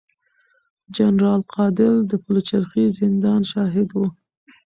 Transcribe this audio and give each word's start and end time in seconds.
جنرال 0.95 1.41
قادر 1.53 1.93
د 2.11 2.11
پلچرخي 2.23 2.85
زندان 2.99 3.41
شاهد 3.51 3.87
و. 3.95 4.01